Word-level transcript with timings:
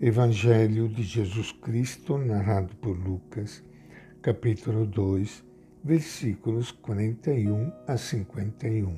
Evangelho 0.00 0.88
de 0.88 1.02
Jesus 1.02 1.50
Cristo, 1.50 2.18
narrado 2.18 2.72
por 2.76 2.96
Lucas, 2.96 3.64
capítulo 4.22 4.86
2, 4.86 5.42
versículos 5.82 6.70
41 6.70 7.72
a 7.84 7.96
51. 7.96 8.94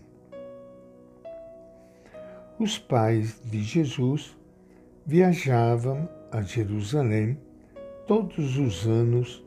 Os 2.59 2.79
pais 2.79 3.41
de 3.43 3.63
Jesus 3.63 4.37
viajavam 5.07 6.07
a 6.31 6.43
Jerusalém 6.43 7.41
todos 8.07 8.59
os 8.59 8.87
anos 8.87 9.43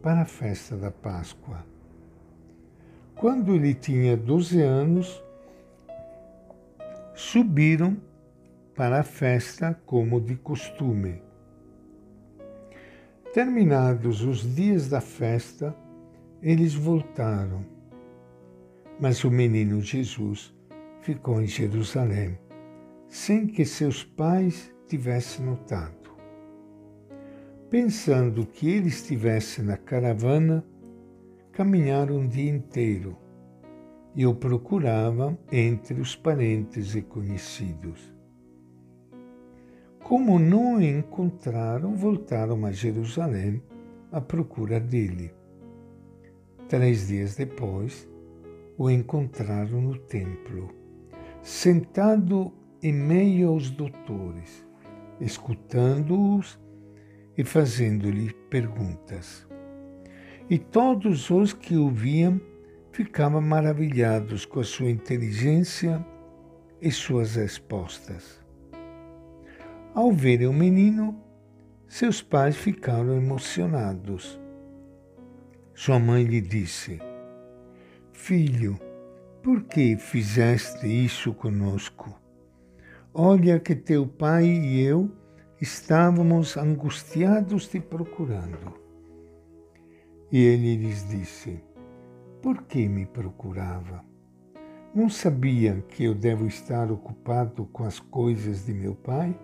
para 0.00 0.22
a 0.22 0.24
festa 0.24 0.74
da 0.74 0.90
Páscoa. 0.90 1.66
Quando 3.14 3.54
ele 3.54 3.74
tinha 3.74 4.16
12 4.16 4.62
anos, 4.62 5.22
subiram 7.14 8.07
para 8.78 9.00
a 9.00 9.02
festa 9.02 9.74
como 9.84 10.20
de 10.20 10.36
costume. 10.36 11.20
Terminados 13.34 14.22
os 14.22 14.54
dias 14.54 14.88
da 14.88 15.00
festa, 15.00 15.76
eles 16.40 16.74
voltaram. 16.74 17.66
Mas 19.00 19.24
o 19.24 19.32
menino 19.32 19.82
Jesus 19.82 20.54
ficou 21.00 21.42
em 21.42 21.46
Jerusalém, 21.48 22.38
sem 23.08 23.48
que 23.48 23.64
seus 23.64 24.04
pais 24.04 24.72
tivessem 24.86 25.44
notado. 25.44 26.12
Pensando 27.68 28.46
que 28.46 28.70
ele 28.70 28.86
estivesse 28.86 29.60
na 29.60 29.76
caravana, 29.76 30.64
caminharam 31.50 32.20
o 32.20 32.28
dia 32.28 32.52
inteiro 32.52 33.18
e 34.14 34.24
o 34.24 34.36
procuravam 34.36 35.36
entre 35.50 36.00
os 36.00 36.14
parentes 36.14 36.94
e 36.94 37.02
conhecidos. 37.02 38.16
Como 40.08 40.38
não 40.38 40.76
o 40.76 40.82
encontraram, 40.82 41.94
voltaram 41.94 42.64
a 42.64 42.72
Jerusalém 42.72 43.62
à 44.10 44.22
procura 44.22 44.80
dele. 44.80 45.34
Três 46.66 47.08
dias 47.08 47.36
depois, 47.36 48.08
o 48.78 48.88
encontraram 48.88 49.82
no 49.82 49.98
templo, 49.98 50.70
sentado 51.42 52.50
em 52.82 52.90
meio 52.90 53.50
aos 53.50 53.68
doutores, 53.68 54.66
escutando-os 55.20 56.58
e 57.36 57.44
fazendo-lhe 57.44 58.32
perguntas. 58.48 59.46
E 60.48 60.58
todos 60.58 61.28
os 61.28 61.52
que 61.52 61.76
o 61.76 61.90
viam 61.90 62.40
ficavam 62.92 63.42
maravilhados 63.42 64.46
com 64.46 64.60
a 64.60 64.64
sua 64.64 64.88
inteligência 64.88 66.02
e 66.80 66.90
suas 66.90 67.34
respostas. 67.34 68.47
Ao 69.94 70.12
verem 70.12 70.46
o 70.46 70.52
menino, 70.52 71.20
seus 71.88 72.20
pais 72.22 72.56
ficaram 72.56 73.16
emocionados. 73.16 74.38
Sua 75.74 75.98
mãe 75.98 76.24
lhe 76.24 76.40
disse: 76.40 77.00
Filho, 78.12 78.78
por 79.42 79.64
que 79.64 79.96
fizeste 79.96 80.86
isso 80.86 81.32
conosco? 81.32 82.14
Olha 83.14 83.58
que 83.58 83.74
teu 83.74 84.06
pai 84.06 84.44
e 84.44 84.82
eu 84.82 85.10
estávamos 85.60 86.56
angustiados 86.56 87.66
te 87.66 87.80
procurando. 87.80 88.74
E 90.30 90.38
ele 90.38 90.76
lhes 90.76 91.08
disse: 91.08 91.64
Por 92.42 92.62
que 92.64 92.86
me 92.88 93.06
procurava? 93.06 94.04
Não 94.94 95.08
sabiam 95.08 95.80
que 95.80 96.04
eu 96.04 96.14
devo 96.14 96.46
estar 96.46 96.90
ocupado 96.92 97.64
com 97.66 97.84
as 97.84 97.98
coisas 97.98 98.66
de 98.66 98.74
meu 98.74 98.94
pai? 98.94 99.38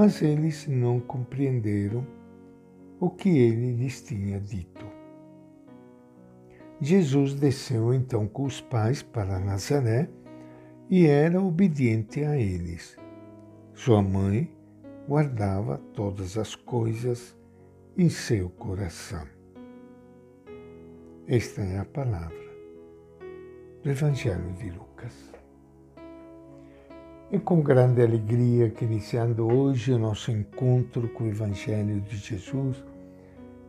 Mas 0.00 0.22
eles 0.22 0.66
não 0.66 0.98
compreenderam 0.98 2.06
o 2.98 3.10
que 3.10 3.28
ele 3.28 3.74
lhes 3.74 4.00
tinha 4.00 4.40
dito. 4.40 4.86
Jesus 6.80 7.34
desceu 7.34 7.92
então 7.92 8.26
com 8.26 8.44
os 8.44 8.62
pais 8.62 9.02
para 9.02 9.38
Nazaré 9.38 10.08
e 10.88 11.06
era 11.06 11.38
obediente 11.38 12.24
a 12.24 12.34
eles. 12.34 12.96
Sua 13.74 14.00
mãe 14.00 14.50
guardava 15.06 15.76
todas 15.92 16.38
as 16.38 16.54
coisas 16.54 17.36
em 17.94 18.08
seu 18.08 18.48
coração. 18.48 19.26
Esta 21.28 21.60
é 21.60 21.78
a 21.78 21.84
palavra 21.84 22.50
do 23.82 23.90
Evangelho 23.90 24.50
de 24.54 24.70
Lucas. 24.70 25.30
E 27.32 27.38
com 27.38 27.62
grande 27.62 28.02
alegria 28.02 28.70
que 28.70 28.84
iniciando 28.84 29.46
hoje 29.46 29.92
o 29.92 29.98
nosso 30.00 30.32
encontro 30.32 31.08
com 31.10 31.22
o 31.22 31.28
Evangelho 31.28 32.00
de 32.00 32.16
Jesus, 32.16 32.82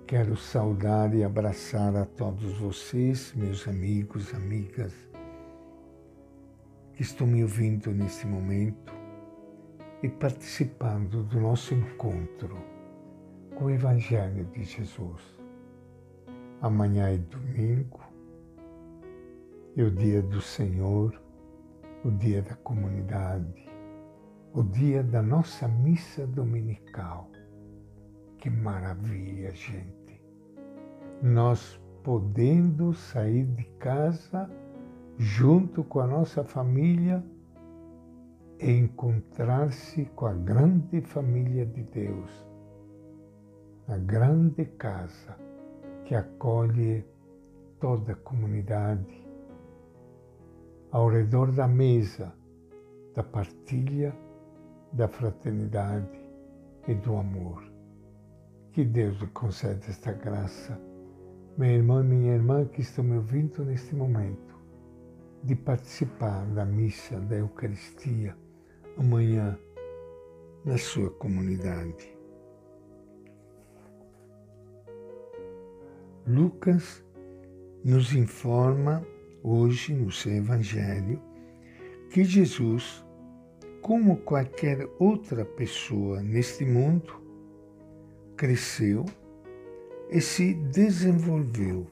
quero 0.08 0.36
saudar 0.36 1.14
e 1.14 1.24
abraçar 1.24 1.96
a 1.96 2.04
todos 2.04 2.58
vocês, 2.58 3.32
meus 3.36 3.68
amigos, 3.68 4.34
amigas, 4.34 4.92
que 6.96 7.04
estão 7.04 7.28
me 7.28 7.44
ouvindo 7.44 7.92
neste 7.92 8.26
momento 8.26 8.92
e 10.02 10.10
participando 10.10 11.22
do 11.22 11.40
nosso 11.40 11.76
encontro 11.76 12.58
com 13.54 13.66
o 13.66 13.70
Evangelho 13.70 14.44
de 14.46 14.64
Jesus. 14.64 15.22
Amanhã 16.64 17.10
é 17.10 17.18
domingo, 17.20 18.00
é 19.78 19.84
o 19.84 19.92
dia 19.92 20.24
do 20.24 20.42
Senhor 20.42 21.14
o 22.04 22.10
dia 22.10 22.42
da 22.42 22.56
comunidade, 22.56 23.70
o 24.54 24.64
dia 24.64 25.04
da 25.04 25.22
nossa 25.22 25.68
missa 25.68 26.26
dominical. 26.26 27.30
Que 28.40 28.50
maravilha, 28.50 29.54
gente! 29.54 30.20
Nós 31.22 31.80
podendo 32.04 32.92
sair 32.94 33.46
de 33.46 33.66
casa 33.78 34.50
junto 35.18 35.84
com 35.84 36.00
a 36.00 36.08
nossa 36.08 36.44
família 36.44 37.24
e 38.60 38.72
encontrar-se 38.72 40.06
com 40.16 40.26
a 40.26 40.34
grande 40.34 41.02
família 41.02 41.68
de 41.68 41.84
Deus, 41.84 42.48
a 43.88 43.98
grande 43.98 44.66
casa 44.66 45.38
que 46.06 46.16
acolhe 46.16 47.06
toda 47.80 48.14
a 48.14 48.16
comunidade 48.16 49.22
ao 50.92 51.10
redor 51.10 51.52
da 51.52 51.68
mesa 51.68 52.34
da 53.14 53.24
partilha, 53.24 54.16
da 54.94 55.08
fraternidade 55.08 56.20
e 56.88 56.94
do 56.94 57.16
amor. 57.16 57.64
Que 58.72 58.86
Deus 58.86 59.20
lhe 59.20 59.28
conceda 59.28 59.86
esta 59.88 60.14
graça, 60.14 60.80
meu 61.58 61.70
irmão 61.70 62.02
e 62.02 62.08
minha 62.08 62.34
irmã 62.34 62.66
que 62.66 62.82
estão 62.82 63.04
me 63.04 63.18
ouvindo 63.18 63.66
neste 63.66 63.94
momento, 63.96 64.56
de 65.44 65.56
participar 65.56 66.46
da 66.48 66.66
missa 66.66 67.20
da 67.20 67.36
Eucaristia 67.36 68.36
amanhã 68.98 69.58
na 70.64 70.78
sua 70.78 71.10
comunidade. 71.10 72.18
Lucas 76.26 77.04
nos 77.84 78.14
informa 78.14 79.06
hoje 79.44 79.94
no 79.94 80.12
seu 80.12 80.34
Evangelho 80.34 81.22
que 82.10 82.24
Jesus, 82.24 83.06
como 83.82 84.18
qualquer 84.18 84.88
outra 85.00 85.46
pessoa 85.46 86.22
neste 86.22 86.66
mundo, 86.66 87.22
cresceu 88.36 89.06
e 90.10 90.20
se 90.20 90.54
desenvolveu 90.54 91.88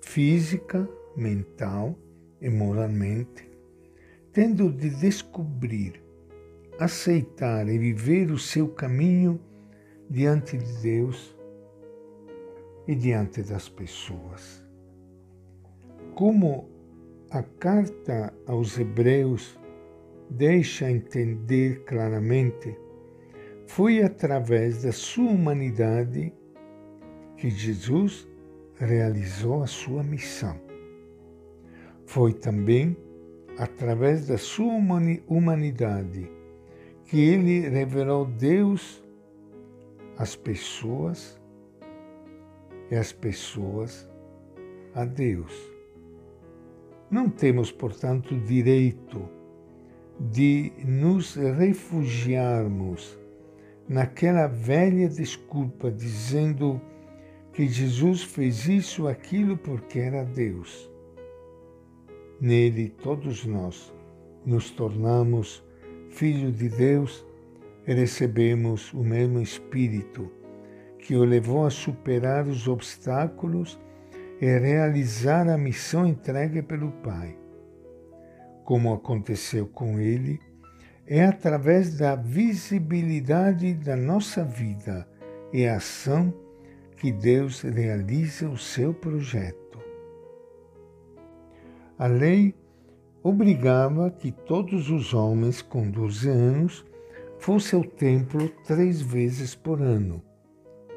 física, 0.00 0.88
mental 1.16 1.98
e 2.40 2.48
moralmente, 2.48 3.50
tendo 4.32 4.72
de 4.72 4.90
descobrir, 4.90 6.02
aceitar 6.78 7.68
e 7.68 7.76
viver 7.76 8.30
o 8.30 8.38
seu 8.38 8.68
caminho 8.68 9.40
diante 10.08 10.56
de 10.56 10.72
Deus 10.80 11.36
e 12.86 12.94
diante 12.94 13.42
das 13.42 13.68
pessoas. 13.68 14.69
Como 16.20 16.68
a 17.30 17.42
carta 17.42 18.30
aos 18.46 18.78
Hebreus 18.78 19.58
deixa 20.28 20.90
entender 20.90 21.82
claramente, 21.84 22.76
foi 23.66 24.02
através 24.02 24.82
da 24.82 24.92
sua 24.92 25.30
humanidade 25.30 26.30
que 27.38 27.48
Jesus 27.48 28.28
realizou 28.76 29.62
a 29.62 29.66
sua 29.66 30.02
missão. 30.02 30.60
Foi 32.04 32.34
também 32.34 32.94
através 33.56 34.26
da 34.26 34.36
sua 34.36 34.74
humanidade 35.26 36.30
que 37.06 37.18
ele 37.18 37.66
revelou 37.66 38.26
Deus 38.26 39.02
às 40.18 40.36
pessoas 40.36 41.40
e 42.90 42.94
as 42.94 43.10
pessoas 43.10 44.06
a 44.94 45.06
Deus. 45.06 45.69
Não 47.10 47.28
temos, 47.28 47.72
portanto, 47.72 48.38
direito 48.38 49.28
de 50.18 50.72
nos 50.84 51.34
refugiarmos 51.34 53.18
naquela 53.88 54.46
velha 54.46 55.08
desculpa, 55.08 55.90
dizendo 55.90 56.80
que 57.52 57.66
Jesus 57.66 58.22
fez 58.22 58.68
isso, 58.68 59.08
aquilo 59.08 59.56
porque 59.56 59.98
era 59.98 60.24
Deus. 60.24 60.88
Nele, 62.40 62.90
todos 62.90 63.44
nós 63.44 63.92
nos 64.46 64.70
tornamos 64.70 65.64
filhos 66.10 66.56
de 66.56 66.68
Deus 66.68 67.26
e 67.86 67.92
recebemos 67.92 68.92
o 68.94 69.02
mesmo 69.02 69.40
Espírito 69.40 70.30
que 70.98 71.16
o 71.16 71.24
levou 71.24 71.66
a 71.66 71.70
superar 71.70 72.46
os 72.46 72.68
obstáculos 72.68 73.80
e 74.40 74.58
realizar 74.58 75.48
a 75.48 75.58
missão 75.58 76.06
entregue 76.06 76.62
pelo 76.62 76.90
Pai. 76.90 77.36
Como 78.64 78.94
aconteceu 78.94 79.66
com 79.66 80.00
ele, 80.00 80.40
é 81.06 81.24
através 81.24 81.98
da 81.98 82.14
visibilidade 82.14 83.74
da 83.74 83.96
nossa 83.96 84.42
vida 84.44 85.06
e 85.52 85.66
ação 85.66 86.32
que 86.96 87.12
Deus 87.12 87.62
realiza 87.62 88.48
o 88.48 88.56
seu 88.56 88.94
projeto. 88.94 89.78
A 91.98 92.06
lei 92.06 92.54
obrigava 93.22 94.10
que 94.10 94.32
todos 94.32 94.88
os 94.88 95.12
homens 95.12 95.60
com 95.60 95.90
12 95.90 96.28
anos 96.30 96.86
fossem 97.38 97.78
ao 97.78 97.84
templo 97.84 98.48
três 98.64 99.02
vezes 99.02 99.54
por 99.54 99.82
ano, 99.82 100.22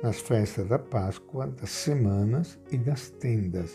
nas 0.04 0.20
festas 0.20 0.68
da 0.68 0.78
Páscoa, 0.78 1.48
das 1.48 1.70
semanas 1.70 2.60
e 2.70 2.78
das 2.78 3.10
tendas. 3.10 3.74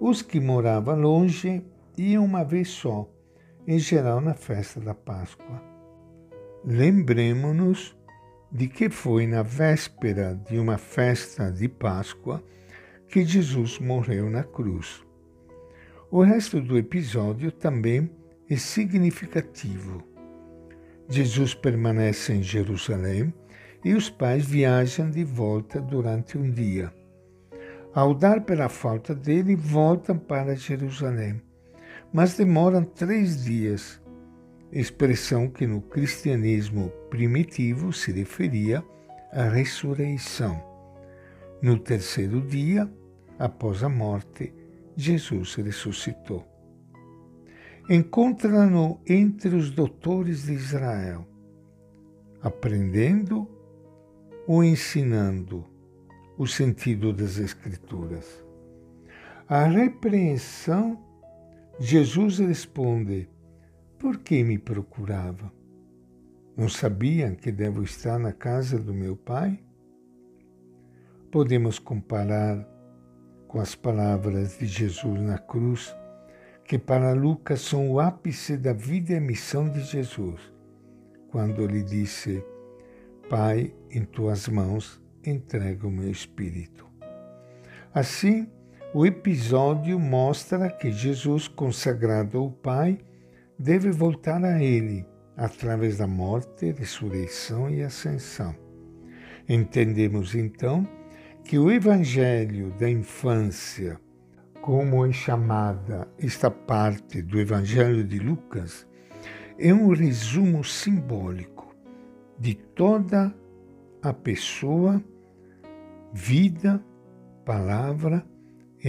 Os 0.00 0.22
que 0.22 0.40
moravam 0.40 0.98
longe 0.98 1.62
iam 1.96 2.24
uma 2.24 2.42
vez 2.42 2.68
só, 2.68 3.06
em 3.66 3.78
geral 3.78 4.22
na 4.22 4.32
festa 4.32 4.80
da 4.80 4.94
Páscoa. 4.94 5.62
Lembremos-nos 6.64 7.94
de 8.50 8.66
que 8.66 8.88
foi 8.88 9.26
na 9.26 9.42
véspera 9.42 10.34
de 10.48 10.58
uma 10.58 10.78
festa 10.78 11.52
de 11.52 11.68
Páscoa 11.68 12.42
que 13.06 13.22
Jesus 13.22 13.78
morreu 13.78 14.30
na 14.30 14.42
cruz. 14.42 15.04
O 16.10 16.22
resto 16.22 16.62
do 16.62 16.78
episódio 16.78 17.52
também 17.52 18.10
é 18.48 18.56
significativo. 18.56 20.02
Jesus 21.08 21.52
permanece 21.52 22.32
em 22.32 22.42
Jerusalém 22.42 23.34
e 23.86 23.94
os 23.94 24.10
pais 24.10 24.44
viajam 24.44 25.10
de 25.10 25.24
volta 25.24 25.80
durante 25.80 26.36
um 26.36 26.50
dia. 26.50 26.92
Ao 27.94 28.12
dar 28.12 28.40
pela 28.42 28.68
falta 28.68 29.14
dele, 29.14 29.54
voltam 29.54 30.18
para 30.18 30.54
Jerusalém 30.54 31.40
mas 32.12 32.36
demoram 32.36 32.82
três 32.82 33.44
dias, 33.44 34.00
expressão 34.72 35.48
que 35.48 35.66
no 35.66 35.80
cristianismo 35.80 36.90
primitivo 37.10 37.92
se 37.92 38.12
referia 38.12 38.82
à 39.32 39.48
ressurreição. 39.48 40.62
No 41.60 41.78
terceiro 41.78 42.40
dia, 42.40 42.90
após 43.38 43.82
a 43.82 43.88
morte, 43.88 44.52
Jesus 44.96 45.54
ressuscitou. 45.56 46.42
Encontra-no 47.88 49.00
entre 49.06 49.54
os 49.54 49.70
doutores 49.70 50.46
de 50.46 50.54
Israel, 50.54 51.26
aprendendo 52.42 53.48
ou 54.46 54.62
ensinando 54.62 55.64
o 56.38 56.46
sentido 56.46 57.12
das 57.12 57.38
Escrituras. 57.38 58.44
A 59.48 59.64
repreensão 59.64 60.98
Jesus 61.78 62.38
responde: 62.38 63.28
Por 63.98 64.18
que 64.18 64.42
me 64.42 64.58
procurava? 64.58 65.52
Não 66.56 66.68
sabiam 66.68 67.34
que 67.34 67.52
devo 67.52 67.82
estar 67.82 68.18
na 68.18 68.32
casa 68.32 68.78
do 68.78 68.94
meu 68.94 69.16
Pai? 69.16 69.58
Podemos 71.30 71.78
comparar 71.78 72.66
com 73.46 73.60
as 73.60 73.74
palavras 73.74 74.58
de 74.58 74.66
Jesus 74.66 75.20
na 75.20 75.38
cruz, 75.38 75.94
que 76.64 76.78
para 76.78 77.12
Lucas 77.12 77.60
são 77.60 77.90
o 77.90 78.00
ápice 78.00 78.56
da 78.56 78.72
vida 78.72 79.12
e 79.12 79.20
missão 79.20 79.68
de 79.68 79.82
Jesus, 79.82 80.40
quando 81.28 81.62
ele 81.62 81.82
disse: 81.82 82.42
Pai, 83.28 83.74
em 83.90 84.04
tuas 84.04 84.46
mãos 84.46 85.02
entrego 85.24 85.88
o 85.88 85.90
meu 85.90 86.08
espírito. 86.08 86.86
Assim, 87.92 88.46
o 88.94 89.04
episódio 89.04 89.98
mostra 89.98 90.70
que 90.70 90.92
Jesus, 90.92 91.48
consagrado 91.48 92.38
ao 92.38 92.52
Pai, 92.52 93.00
deve 93.58 93.90
voltar 93.90 94.44
a 94.44 94.62
Ele 94.62 95.04
através 95.36 95.98
da 95.98 96.06
morte, 96.06 96.70
ressurreição 96.70 97.68
e 97.68 97.82
ascensão. 97.82 98.54
Entendemos 99.48 100.36
então 100.36 100.86
que 101.42 101.58
o 101.58 101.68
Evangelho 101.68 102.70
da 102.78 102.88
infância, 102.88 104.00
como 104.60 105.04
é 105.04 105.10
chamada 105.12 106.06
esta 106.16 106.48
parte 106.48 107.22
do 107.22 107.40
Evangelho 107.40 108.04
de 108.04 108.20
Lucas, 108.20 108.86
é 109.58 109.74
um 109.74 109.88
resumo 109.92 110.62
simbólico 110.62 111.55
de 112.38 112.54
toda 112.54 113.34
a 114.02 114.12
pessoa, 114.12 115.02
vida, 116.12 116.84
palavra 117.44 118.24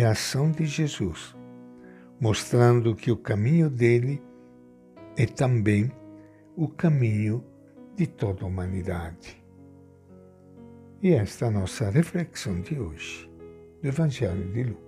a 0.03 0.11
ação 0.11 0.51
de 0.51 0.65
Jesus, 0.65 1.35
mostrando 2.19 2.95
que 2.95 3.11
o 3.11 3.17
caminho 3.17 3.69
dele 3.69 4.21
é 5.15 5.25
também 5.25 5.91
o 6.55 6.67
caminho 6.67 7.43
de 7.95 8.07
toda 8.07 8.43
a 8.43 8.47
humanidade. 8.47 9.43
E 11.01 11.11
esta 11.13 11.45
é 11.45 11.47
a 11.47 11.51
nossa 11.51 11.89
reflexão 11.89 12.59
de 12.61 12.79
hoje, 12.79 13.29
do 13.81 13.87
Evangelho 13.87 14.51
de 14.51 14.63
Lucas. 14.63 14.86